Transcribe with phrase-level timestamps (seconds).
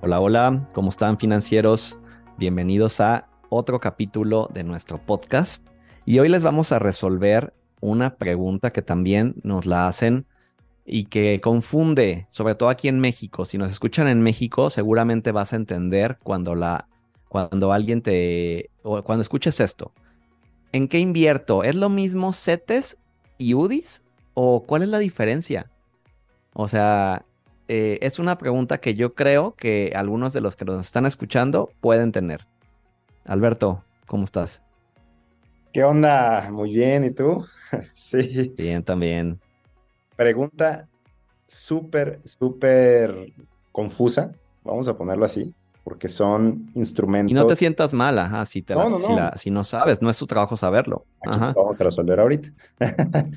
[0.00, 1.98] Hola, hola, ¿cómo están financieros?
[2.36, 5.66] Bienvenidos a otro capítulo de nuestro podcast.
[6.04, 10.26] Y hoy les vamos a resolver una pregunta que también nos la hacen
[10.84, 13.44] y que confunde, sobre todo aquí en México.
[13.44, 16.88] Si nos escuchan en México, seguramente vas a entender cuando la
[17.32, 19.90] cuando alguien te o cuando escuches esto.
[20.70, 21.64] ¿En qué invierto?
[21.64, 22.98] ¿Es lo mismo CETES
[23.38, 24.02] y UDIs
[24.34, 25.70] o cuál es la diferencia?
[26.52, 27.24] O sea,
[27.68, 31.70] eh, es una pregunta que yo creo que algunos de los que nos están escuchando
[31.80, 32.46] pueden tener.
[33.24, 34.60] Alberto, ¿cómo estás?
[35.72, 36.50] ¿Qué onda?
[36.52, 37.46] Muy bien, ¿y tú?
[37.94, 38.52] sí.
[38.58, 39.40] Bien, también.
[40.16, 40.86] Pregunta
[41.46, 43.32] súper, súper
[43.72, 45.54] confusa, vamos a ponerlo así,
[45.84, 47.30] porque son instrumentos.
[47.30, 48.74] Y no te sientas mala, si, te
[49.36, 51.04] si, no sabes, no es tu trabajo saberlo.
[51.24, 52.50] vamos a resolver ahorita.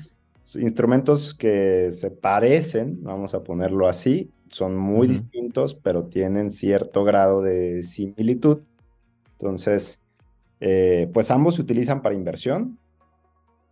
[0.54, 7.42] instrumentos que se parecen, vamos a ponerlo así, son muy distintos, pero tienen cierto grado
[7.42, 8.60] de similitud.
[9.32, 10.04] Entonces,
[10.60, 12.78] eh, pues ambos se utilizan para inversión,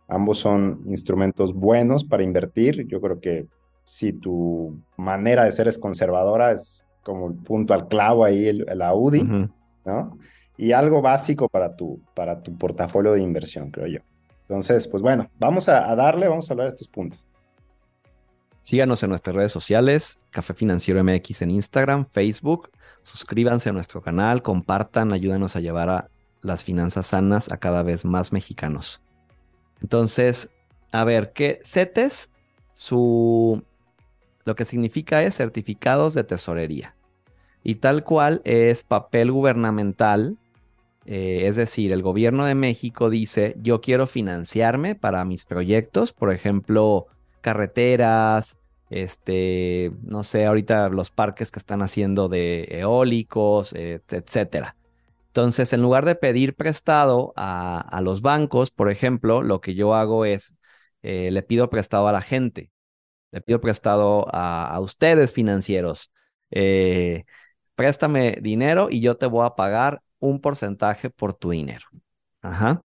[0.09, 2.85] ambos son instrumentos buenos para invertir.
[2.87, 3.47] Yo creo que
[3.85, 8.65] si tu manera de ser es conservadora, es como el punto al clavo ahí, el,
[8.73, 9.23] la UDI,
[9.85, 10.17] ¿no?
[10.57, 13.99] Y algo básico para tu, para tu portafolio de inversión, creo yo.
[14.41, 17.23] Entonces, pues bueno, vamos a, darle, vamos a hablar de estos puntos.
[18.61, 22.71] Síganos en nuestras redes sociales, Café Financiero MX en Instagram, Facebook.
[23.03, 26.09] Suscríbanse a nuestro canal, compartan, ayúdanos a llevar a
[26.41, 29.03] las finanzas sanas a cada vez más mexicanos.
[29.81, 30.49] Entonces,
[30.91, 32.31] a ver, ¿qué CETES?
[32.71, 33.63] Su
[34.45, 36.95] lo que significa es certificados de tesorería.
[37.63, 40.37] Y tal cual es papel gubernamental
[41.05, 46.33] eh, es decir, el gobierno de México dice, yo quiero financiarme para mis proyectos, por
[46.33, 47.07] ejemplo,
[47.41, 48.57] carreteras,
[48.89, 54.75] este, no sé, ahorita los parques que están haciendo de eólicos, etcétera.
[55.27, 60.25] Entonces, en lugar de pedir prestado a, los bancos, por ejemplo, lo que yo hago
[60.25, 60.55] es,
[61.03, 62.71] eh, le pido prestado a la gente,
[63.35, 66.13] le pido prestado a, ustedes financieros.
[66.51, 67.25] Eh,
[67.75, 71.85] préstame dinero y yo te voy a pagar un porcentaje por tu dinero.
[72.41, 72.81] Ajá.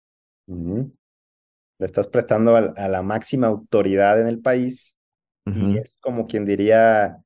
[0.46, 4.98] Le estás prestando a, la máxima autoridad en el país
[5.46, 7.16] y es como quien diría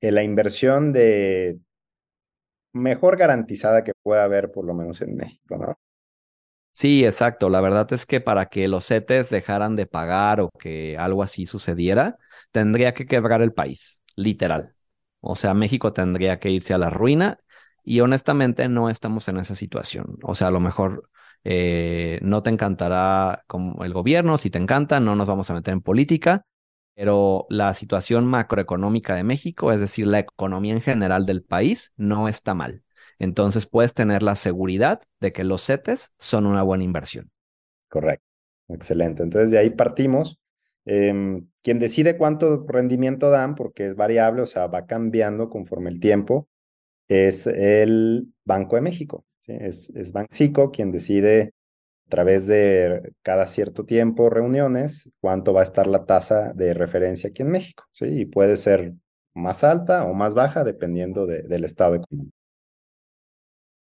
[0.00, 1.58] que la inversión de
[2.72, 5.76] mejor garantizada que pueda haber por lo menos en México, ¿no?
[6.76, 7.48] Sí, exacto.
[7.50, 11.46] La verdad es que para que los CETES dejaran de pagar o que algo así
[11.46, 12.18] sucediera,
[12.50, 14.74] tendría que quebrar el país, literal.
[15.20, 17.38] O sea, México tendría que irse a la ruina
[17.84, 20.18] y honestamente no estamos en esa situación.
[20.22, 21.08] O sea, a lo mejor
[21.44, 25.72] eh, no te encantará como el gobierno, si te encanta, no nos vamos a meter
[25.74, 26.42] en política,
[26.94, 32.28] pero la situación macroeconómica de México, es decir, la economía en general del país, no
[32.28, 32.83] está mal.
[33.18, 37.30] Entonces puedes tener la seguridad de que los CETES son una buena inversión.
[37.88, 38.26] Correcto.
[38.68, 39.22] Excelente.
[39.22, 40.38] Entonces de ahí partimos.
[40.86, 45.98] Em, quien decide cuánto rendimiento dan, porque es variable, o sea, va cambiando conforme el
[45.98, 46.48] tiempo,
[47.08, 49.24] es el Banco de México.
[49.46, 51.52] Es, es Bancico quien decide
[52.06, 57.30] a través de cada cierto tiempo reuniones cuánto va a estar la tasa de referencia
[57.30, 57.84] aquí en México.
[58.00, 58.94] Y puede ser
[59.34, 62.43] más alta o más baja dependiendo del estado económico.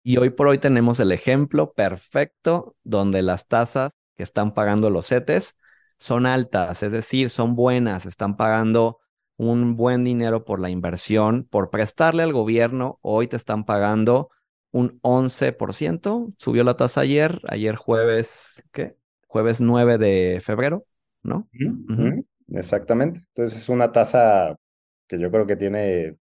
[0.07, 5.07] Y hoy por hoy tenemos el ejemplo perfecto donde las tasas que están pagando los
[5.07, 5.57] CETES
[5.97, 8.99] son altas, es decir, son buenas, están pagando
[9.35, 14.29] un buen dinero por la inversión, por prestarle al gobierno, hoy te están pagando
[14.71, 18.95] un 11%, subió la tasa ayer, ayer jueves, ¿qué?
[19.27, 20.85] Jueves 9 de febrero,
[21.21, 21.49] ¿no?
[22.53, 23.19] Exactamente.
[23.35, 24.55] Entonces es una tasa
[25.05, 26.15] que yo creo que tiene,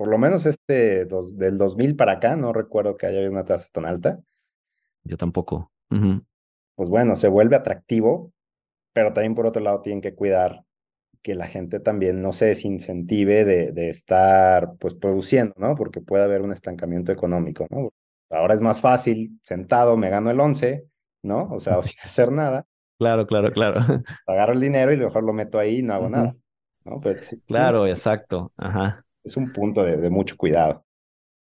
[0.00, 3.68] por lo menos este dos, del 2000 para acá, no recuerdo que haya una tasa
[3.70, 4.18] tan alta.
[5.04, 5.72] Yo tampoco.
[5.90, 8.32] Pues bueno, se vuelve atractivo,
[8.94, 10.64] pero también por otro lado tienen que cuidar
[11.20, 15.74] que la gente también no se desincentive de, de, estar pues produciendo, ¿no?
[15.74, 17.90] Porque puede haber un estancamiento económico, ¿no?
[18.30, 20.86] Ahora es más fácil, sentado, me gano el 11,
[21.24, 21.50] ¿no?
[21.50, 22.64] O sea, sin hacer nada.
[22.98, 23.82] Claro, claro, claro.
[24.26, 26.34] Agarro el dinero y mejor lo meto ahí y no hago nada,
[26.86, 27.02] ¿no?
[27.46, 29.04] claro, exacto, ajá.
[29.24, 30.84] Es un punto de, de, mucho cuidado.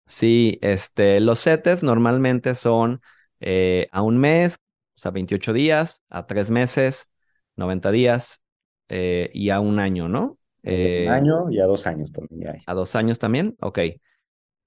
[0.07, 3.01] Sí, este, los CETES normalmente son
[3.41, 4.57] eh, a un mes,
[4.97, 7.11] o sea, 28 días, a tres meses,
[7.57, 8.43] 90 días,
[8.89, 10.39] eh, y a un año, ¿no?
[10.65, 12.63] un eh, año y a dos años también.
[12.67, 13.57] ¿A dos años también?
[13.61, 13.81] Ok.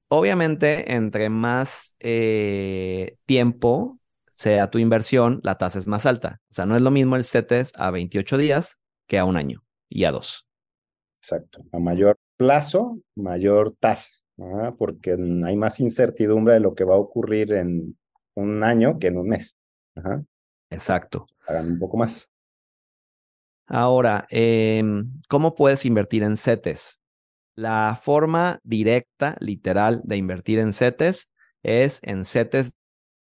[0.09, 1.95] Obviamente, entre más
[3.25, 3.99] tiempo
[4.31, 6.41] sea tu inversión, la tasa es más alta.
[6.49, 8.77] O sea, no es lo mismo el CETES a 28 días
[9.07, 10.45] que a un año y a dos.
[11.21, 11.63] Exacto.
[11.71, 14.11] A mayor plazo, mayor tasa,
[14.77, 17.97] porque hay más incertidumbre de lo que va a ocurrir en
[18.35, 19.57] un año que en un mes.
[20.69, 21.27] Exacto.
[21.47, 22.29] Hagan un poco más.
[23.67, 26.99] Ahora, em, ¿cómo puedes invertir en CETES?
[27.55, 31.29] La forma directa, literal, de invertir en CETES
[31.63, 32.73] es en CETES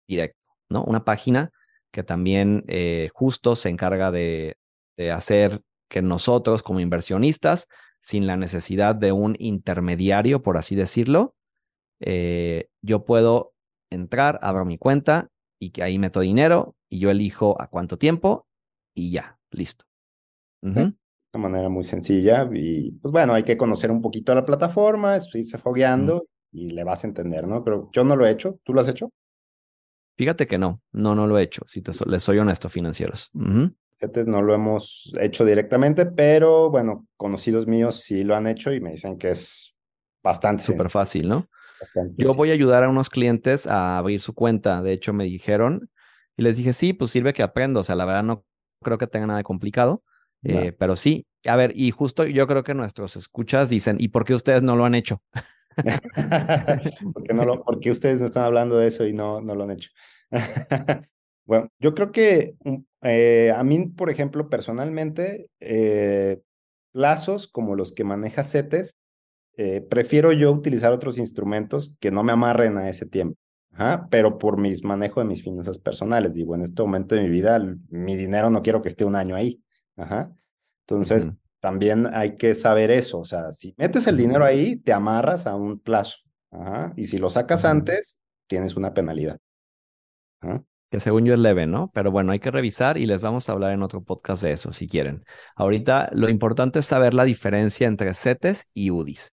[0.08, 0.82] directo, ¿no?
[0.84, 1.52] Una página
[1.92, 4.56] que también eh, justo se encarga de,
[5.12, 7.66] hacer que nosotros como inversionistas,
[8.02, 11.36] sin la necesidad de un intermediario, por así decirlo,
[12.00, 13.54] eh, yo puedo
[13.90, 18.46] entrar, abro mi cuenta y que ahí meto dinero y yo elijo a cuánto tiempo
[18.94, 19.84] y ya, listo.
[20.60, 20.94] De
[21.34, 25.58] una manera muy sencilla y pues bueno, hay que conocer un poquito la plataforma, irse
[25.58, 27.62] fogueando y le vas a entender, ¿no?
[27.62, 29.10] Pero yo no lo he hecho, ¿tú lo has hecho?
[30.18, 33.30] Fíjate que no, no, no lo he hecho, si te les soy honesto, financieros.
[34.26, 38.90] No lo hemos hecho directamente, pero bueno, conocidos míos sí lo han hecho y me
[38.90, 39.78] dicen que es
[40.22, 41.48] bastante Súper fácil, ¿no?
[42.18, 44.82] Yo voy a ayudar a unos clientes a abrir su cuenta.
[44.82, 45.90] De hecho, me dijeron
[46.36, 47.80] y les dije, sí, pues sirve que aprendo.
[47.80, 48.44] O sea, la verdad no
[48.82, 50.02] creo que tenga nada de complicado,
[50.44, 51.26] eh, pero sí.
[51.44, 54.76] A ver, y justo yo creo que nuestros escuchas dicen, ¿y por qué ustedes no
[54.76, 55.22] lo han hecho?
[57.12, 59.72] ¿Por, qué no lo, ustedes no están hablando de eso y no, no lo han
[59.72, 59.90] hecho?
[61.46, 62.54] bueno, yo creo que
[63.02, 66.40] eh, a mí, por ejemplo, personalmente, eh,
[66.92, 68.96] plazos como los que maneja CETES,
[69.56, 73.38] eh, prefiero yo utilizar otros instrumentos que no me amarren a ese tiempo.
[74.10, 76.34] pero por mis manejo de mis finanzas personales.
[76.34, 77.58] Digo, en este momento de mi vida,
[77.88, 79.62] mi dinero no quiero que esté un año ahí.
[79.96, 80.30] Ajá.
[80.86, 83.20] Entonces, también hay que saber eso.
[83.20, 86.18] O sea, si metes el dinero ahí, te amarras a un plazo.
[86.50, 86.92] Ajá.
[86.96, 89.38] Y si lo sacas antes, tienes una penalidad.
[90.92, 91.90] Que según yo es leve, ¿no?
[91.94, 94.74] Pero bueno, hay que revisar y les vamos a hablar en otro podcast de eso,
[94.74, 95.24] si quieren.
[95.56, 99.32] Ahorita lo importante es saber la diferencia entre CETES y UDIs.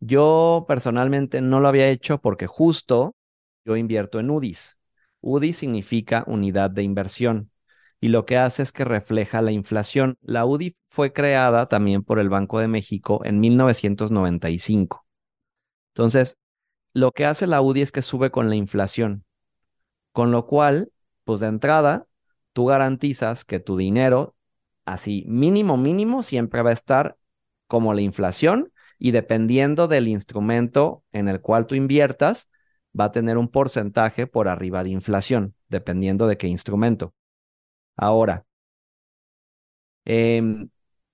[0.00, 3.14] Yo personalmente no lo había hecho porque justo
[3.64, 4.78] yo invierto en UDIs.
[5.20, 7.52] UDI significa unidad de inversión
[8.00, 10.18] y lo que hace es que refleja la inflación.
[10.22, 15.06] La UDI fue creada también por el Banco de México en 1995.
[15.94, 16.36] Entonces,
[16.94, 19.24] lo que hace la UDI es que sube con la inflación,
[20.20, 20.92] con lo cual,
[21.24, 22.06] pues de entrada,
[22.52, 24.36] tú garantizas que tu dinero,
[24.84, 27.16] así mínimo, mínimo, siempre va a estar
[27.68, 32.50] como la inflación y dependiendo del instrumento en el cual tú inviertas,
[32.92, 37.14] va a tener un porcentaje por arriba de inflación, dependiendo de qué instrumento.
[37.96, 38.44] Ahora,
[40.04, 40.68] em,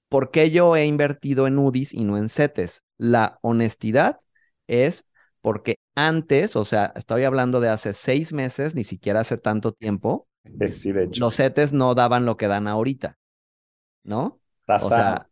[0.09, 2.83] ¿por qué yo he invertido en UDIs y no en CETES?
[2.99, 4.19] La honestidad
[4.67, 5.07] es
[5.47, 10.27] porque antes, o sea, estoy hablando de hace seis meses, ni siquiera hace tanto tiempo,
[11.21, 13.17] los CETES no daban lo que dan ahorita,
[14.03, 14.41] ¿no?
[14.67, 15.29] O sea,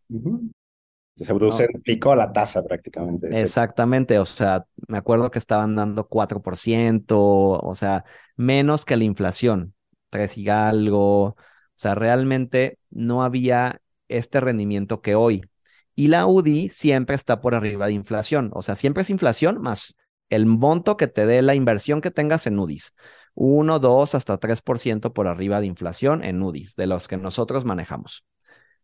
[1.16, 3.26] se duplicó la tasa prácticamente.
[3.40, 8.05] Exactamente, o sea, me acuerdo que estaban dando 4%, o sea,
[8.37, 9.75] menos que la inflación,
[10.11, 11.37] tres y algo, o
[11.75, 15.43] sea, realmente no había este rendimiento que hoy.
[15.96, 19.96] Y la UDI siempre está por arriba de inflación, o sea, siempre es inflación más
[20.34, 22.94] el monto que te dé la inversión que tengas en UDIs.
[23.34, 28.25] 1, 2, hasta 3% por arriba de inflación en UDIs, de los que nosotros manejamos.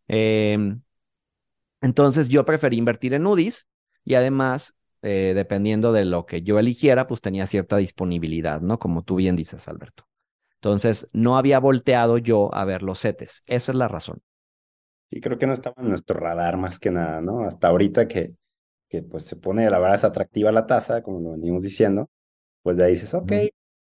[0.07, 0.57] Eh,
[1.81, 3.67] entonces yo preferí invertir en UDIs
[4.05, 8.79] y además, eh, dependiendo de lo que yo eligiera, pues tenía cierta disponibilidad, ¿no?
[8.79, 10.05] Como tú bien dices, Alberto.
[10.55, 13.43] Entonces, no había volteado yo a ver los CETES.
[13.47, 14.21] Esa es la razón.
[15.09, 17.43] Sí, creo que no estaba en nuestro radar más que nada, ¿no?
[17.43, 18.35] Hasta ahorita que,
[18.91, 22.09] que pues se pone, la verdad es atractiva la tasa, como lo venimos diciendo,
[22.63, 23.27] pues de ahí dices, ok,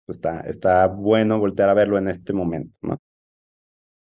[0.06, 3.00] pues está, está bueno voltear a verlo en este momento, ¿no?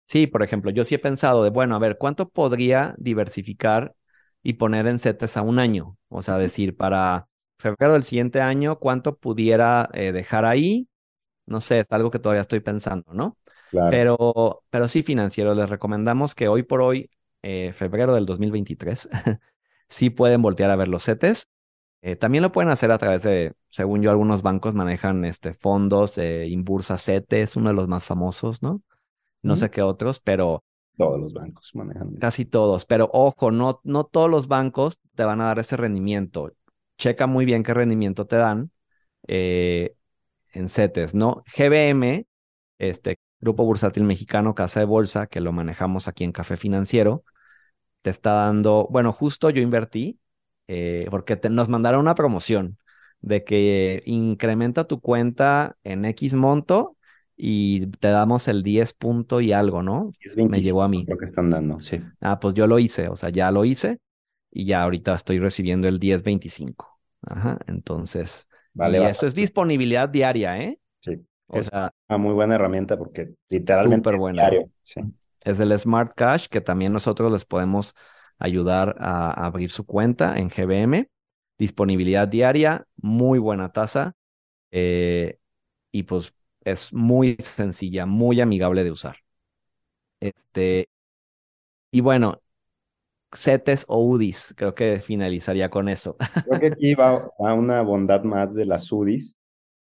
[0.04, 3.94] Sí, por ejemplo, yo sí he pensado de, bueno, a ver, ¿cuánto podría diversificar
[4.42, 5.96] y poner en CETES a un año?
[6.08, 10.88] O sea, decir, para febrero del siguiente año, ¿cuánto pudiera eh, dejar ahí?
[11.46, 13.38] No sé, es algo que todavía estoy pensando, ¿no?
[13.70, 13.90] Claro.
[13.90, 17.10] Pero, pero sí, financiero, les recomendamos que hoy por hoy,
[17.42, 19.08] eh, febrero del 2023,
[19.88, 21.46] sí pueden voltear a ver los CETES.
[22.02, 26.18] Eh, también lo pueden hacer a través de, según yo, algunos bancos manejan este, fondos,
[26.18, 28.82] Inbursa CETES, uno de los más famosos, ¿no?
[29.46, 30.62] no sé qué otros, pero...
[30.96, 32.14] Todos los bancos manejan.
[32.16, 36.52] Casi todos, pero ojo, no, no todos los bancos te van a dar ese rendimiento.
[36.98, 38.70] Checa muy bien qué rendimiento te dan
[39.28, 39.94] eh,
[40.52, 41.44] en CETES, ¿no?
[41.54, 42.26] GBM,
[42.78, 47.24] este Grupo Bursátil Mexicano, Casa de Bolsa, que lo manejamos aquí en Café Financiero,
[48.06, 50.20] te está dando, bueno, justo yo invertí,
[50.68, 52.78] eh, porque nos mandaron una promoción
[53.18, 56.96] de que incrementa tu cuenta en X monto
[57.36, 60.12] y te damos el 10 punto y algo, ¿no?
[60.36, 61.04] Me llegó a mí.
[61.08, 62.00] Lo que están dando, sí.
[62.20, 63.98] Ah, pues yo lo hice, o sea, ya lo hice
[64.52, 67.00] y ya ahorita estoy recibiendo el 10.25.
[67.22, 70.78] Ajá, entonces, vale, y eso es disponibilidad diaria, ¿eh?
[71.00, 71.26] Sí.
[71.48, 74.70] O es sea, una muy buena herramienta porque literalmente es diario.
[74.84, 75.00] Sí.
[75.46, 77.94] Es el Smart Cash que también nosotros les podemos
[78.36, 81.08] ayudar a abrir su cuenta en GBM.
[81.56, 84.14] Disponibilidad diaria, muy buena tasa
[84.72, 85.38] eh,
[85.92, 89.18] y pues es muy sencilla, muy amigable de usar.
[90.18, 90.88] Este,
[91.92, 92.42] y bueno,
[93.32, 96.16] CETES o UDIs, creo que finalizaría con eso.
[96.44, 99.38] Creo que aquí va, a una bondad más de las UDIs.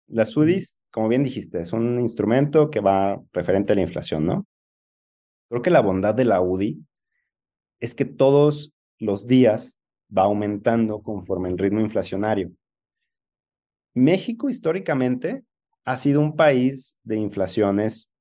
[0.08, 4.48] Las UDIs, como bien dijiste, es un instrumento que va referente a la inflación, ¿no?
[5.51, 6.81] Creo que la bondad de la UDI
[7.81, 9.77] es que todos los días
[10.17, 12.53] va aumentando conforme el ritmo inflacionario.
[13.93, 15.43] México históricamente
[15.84, 18.15] ha sido un país de inflaciones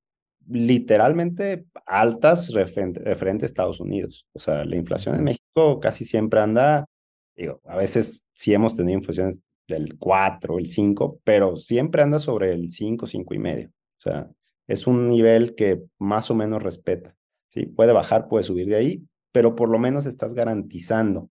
[0.45, 4.27] literalmente altas referente, a Estados Unidos.
[4.33, 6.85] O sea, la inflación en México casi siempre anda,
[7.33, 12.51] digo, a veces sí hemos tenido inflaciones del 4, el 5, pero siempre anda sobre
[12.51, 13.69] el 5, 5 y medio.
[13.69, 14.29] O sea,
[14.67, 17.15] es un nivel que más o menos respeta.
[17.51, 17.65] ¿Sí?
[17.65, 21.29] Puede bajar, puede subir de ahí, pero por lo menos estás garantizando.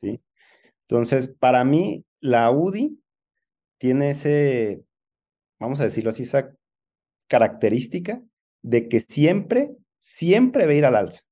[0.00, 0.20] ¿sí?
[0.88, 2.98] Entonces, para mí, la UDI
[3.78, 4.82] tiene ese,
[5.58, 6.52] vamos a decirlo así, esa
[7.28, 8.22] característica
[8.62, 11.22] de que siempre, siempre va a ir al alza.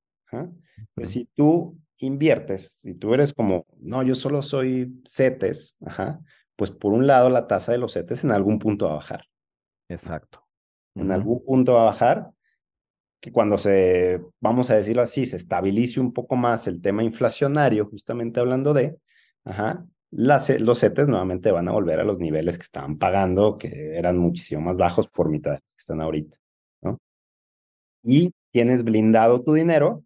[0.94, 6.20] Pues si tú inviertes, si tú eres como, no, yo solo soy CETES, ajá,
[6.56, 9.24] pues por un lado la tasa de los CETES en algún punto va a bajar.
[9.88, 10.46] Exacto.
[10.94, 12.30] En algún punto va a bajar,
[13.20, 17.86] que cuando se, vamos a decirlo así, se estabilice un poco más el tema inflacionario,
[17.86, 18.96] justamente hablando de,
[19.44, 24.16] ajá, los CETES nuevamente van a volver a los niveles que estaban pagando, que eran
[24.18, 26.36] muchísimo más bajos por mitad que están ahorita,
[26.82, 26.98] ¿no?
[28.02, 30.04] Y tienes blindado tu dinero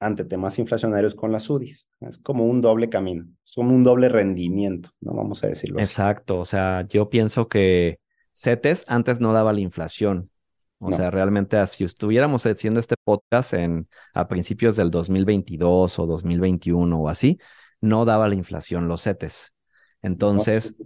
[0.00, 1.88] ante temas inflacionarios con las UDIs.
[2.00, 5.14] Es como un doble camino, es como un doble rendimiento, ¿no?
[5.14, 5.90] Vamos a decirlo así.
[5.90, 8.00] Exacto, o sea, yo pienso que
[8.34, 10.30] CETES antes no daba la inflación.
[10.80, 17.00] O sea, realmente si estuviéramos haciendo este podcast en a principios del 2022 o 2021
[17.00, 17.38] o así,
[17.80, 19.54] no daba la inflación los CETES.
[20.02, 20.76] Entonces,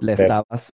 [0.00, 0.72] le estabas,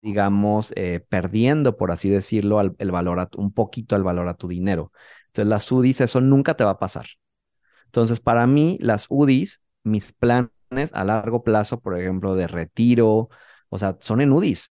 [0.00, 4.90] digamos, eh, perdiendo, por así decirlo, el valor un poquito el valor a tu dinero.
[5.28, 7.06] Entonces, las UDIs, eso nunca te va a pasar.
[7.86, 10.50] Entonces, para mí, las UDIs, mis planes
[10.92, 13.28] a largo plazo, por ejemplo, de retiro,
[13.68, 14.72] o sea, son en UDIs,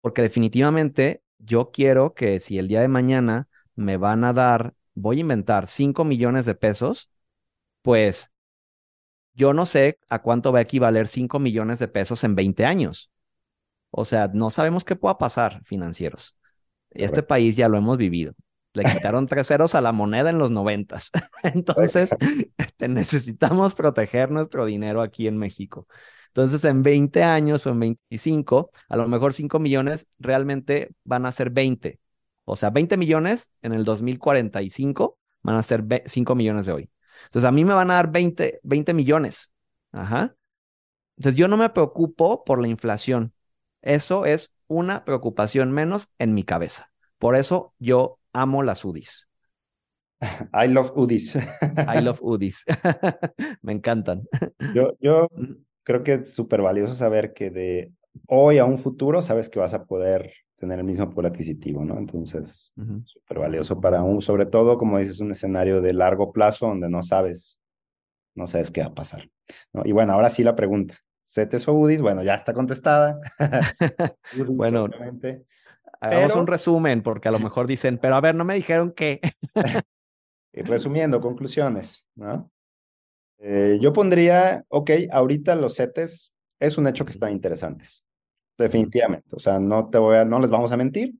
[0.00, 5.18] porque definitivamente yo quiero que si el día de mañana me van a dar, voy
[5.18, 7.10] a inventar 5 millones de pesos,
[7.82, 8.30] pues
[9.34, 13.10] yo no sé a cuánto va a equivaler 5 millones de pesos en 20 años.
[13.90, 16.36] O sea, no sabemos qué pueda pasar financieros.
[16.90, 18.34] Este país ya lo hemos vivido.
[18.72, 21.10] Le quitaron tres ceros a la moneda en los noventas.
[21.42, 22.10] Entonces,
[22.78, 25.86] necesitamos proteger nuestro dinero aquí en México.
[26.30, 31.32] Entonces, en 20 años o en 25, a lo mejor 5 millones realmente van a
[31.32, 31.98] ser 20.
[32.44, 36.90] O sea, 20 millones en el 2045 van a ser 5 millones de hoy.
[37.24, 39.50] Entonces, a mí me van a dar 20, 20 millones.
[39.90, 40.36] Ajá.
[41.16, 43.32] Entonces, yo no me preocupo por la inflación.
[43.82, 46.92] Eso es una preocupación menos en mi cabeza.
[47.18, 49.28] Por eso yo amo las UDIs.
[50.54, 51.36] I love UDIs.
[51.36, 52.64] I love UDIs.
[53.62, 54.22] me encantan.
[54.74, 55.28] Yo, yo
[55.90, 57.92] creo que es súper valioso saber que de
[58.28, 61.98] hoy a un futuro sabes que vas a poder tener el mismo poder adquisitivo, ¿no?
[61.98, 62.72] Entonces,
[63.04, 67.02] súper valioso para un, sobre todo, como dices, un escenario de largo plazo donde no
[67.02, 67.60] sabes,
[68.36, 69.28] no sabes qué va a pasar.
[69.72, 69.82] ¿no?
[69.84, 70.94] Y bueno, ahora sí la pregunta.
[71.24, 72.02] ¿CETES o UDIs?
[72.02, 73.18] Bueno, ya está contestada.
[74.48, 74.88] bueno,
[76.00, 79.20] hagamos un resumen, porque a lo mejor dicen, pero a ver, no me dijeron qué.
[80.52, 82.50] Resumiendo, conclusiones, ¿no?
[83.40, 88.04] Eh, yo pondría, ok, ahorita los CETES es un hecho que están interesantes.
[88.56, 89.34] Definitivamente.
[89.34, 91.14] O sea, no te voy a, no les vamos a mentir.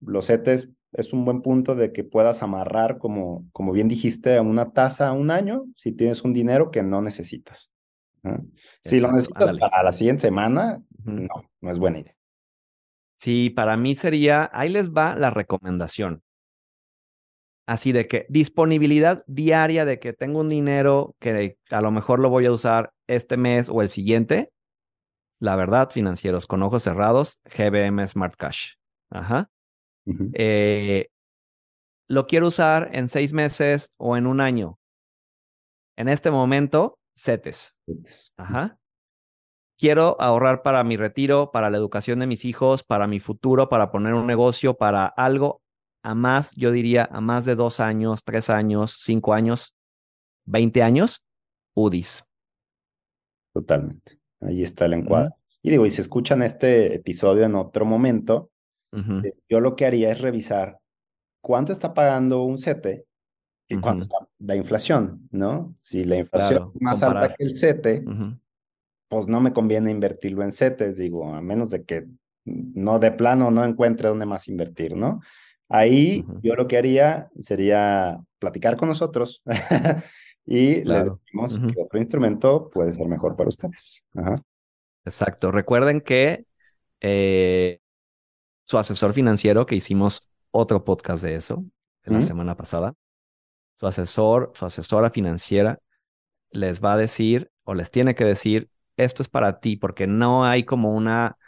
[0.00, 4.42] Los CETES es un buen punto de que puedas amarrar, como, como bien dijiste, a
[4.42, 7.72] una tasa a un año si tienes un dinero que no necesitas.
[8.80, 11.28] Si lo necesitas para la siguiente semana, no,
[11.60, 12.14] no es buena idea.
[13.16, 16.22] Sí, para mí sería, ahí les va la recomendación.
[17.70, 22.28] Así de que disponibilidad diaria de que tengo un dinero que a lo mejor lo
[22.28, 24.50] voy a usar este mes o el siguiente,
[25.38, 28.72] la verdad, financieros con ojos cerrados, GBM Smart Cash.
[29.08, 29.50] Ajá.
[30.32, 31.10] Eh,
[32.08, 34.80] lo quiero usar en seis meses o en un año.
[35.96, 37.78] En este momento, CETES.
[38.36, 38.80] Ajá.
[39.78, 43.92] quiero ahorrar para mi retiro, para la educación de mis hijos, para mi futuro, para
[43.92, 45.59] poner un negocio, para algo
[46.02, 49.74] a más, yo diría, a más de dos años, tres años, cinco años,
[50.44, 51.24] veinte años,
[51.74, 52.24] UDIs.
[53.52, 54.18] Totalmente.
[54.40, 55.30] Ahí está el encuadre.
[55.62, 58.50] Y digo, y si escuchan este episodio en otro momento,
[58.92, 60.78] eh, yo lo que haría es revisar
[61.42, 63.06] cuánto está pagando un CETE
[63.68, 65.74] y cuánto está la inflación, ¿no?
[65.76, 68.04] Si la inflación es más alta que el CETE,
[69.08, 72.08] pues no me conviene invertirlo en CETES, digo, a menos de que
[72.44, 75.20] no de plano no encuentre dónde más invertir, ¿no?
[75.70, 79.40] Ahí yo lo que haría sería platicar con nosotros
[80.44, 84.06] y les decimos que otro instrumento puede ser mejor para ustedes.
[85.04, 85.52] Exacto.
[85.52, 86.44] Recuerden que
[87.00, 87.78] eh,
[88.64, 91.64] su asesor financiero, que hicimos otro podcast de eso
[92.02, 92.94] en la semana pasada,
[93.76, 95.78] su asesor, su asesora financiera
[96.50, 100.44] les va a decir o les tiene que decir, esto es para ti, porque no
[100.44, 101.38] hay como una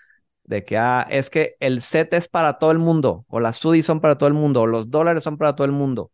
[0.45, 3.83] de que, ah, es que el set es para todo el mundo, o las SUDI
[3.83, 6.11] son para todo el mundo, o los dólares son para todo el mundo.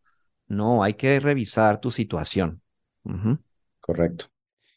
[0.47, 2.63] No, hay que revisar tu situación.
[3.81, 4.27] Correcto.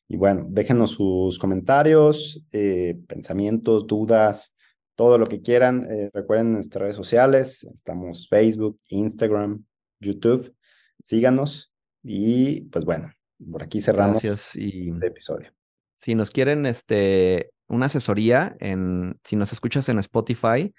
[0.08, 4.56] Y bueno, déjenos sus comentarios, eh, pensamientos, dudas,
[4.96, 5.88] todo lo que quieran.
[5.90, 9.64] Eh, recuerden nuestras redes sociales, estamos Facebook, Instagram,
[10.00, 10.54] YouTube.
[11.00, 13.12] Síganos y pues bueno,
[13.52, 14.90] por aquí cerramos Gracias y...
[14.90, 15.50] el episodio.
[15.96, 20.74] Si nos quieren este, una asesoría, en, si nos escuchas en Spotify,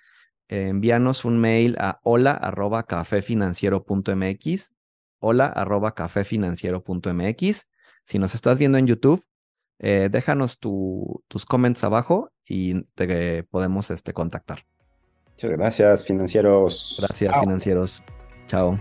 [0.48, 4.72] envíanos un mail a hola arroba cafefinanciero.mx,
[5.18, 7.68] hola arroba cafefinanciero.mx.
[8.04, 9.24] Si nos estás viendo en YouTube,
[9.78, 14.66] eh, déjanos tus comments abajo y te podemos este, contactar.
[15.30, 16.96] Muchas gracias, financieros.
[17.00, 18.02] Gracias, financieros.
[18.46, 18.78] Chao.